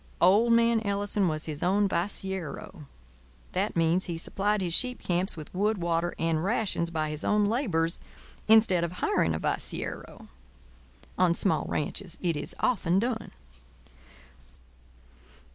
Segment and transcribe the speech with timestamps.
[0.19, 2.85] Old man Ellison was his own vaciero.
[3.51, 7.23] That means that he supplied his sheep camps with wood, water, and rations by his
[7.23, 7.99] own labours
[8.47, 10.27] instead of hiring a vaciero.
[11.19, 13.29] On small ranches it is often done.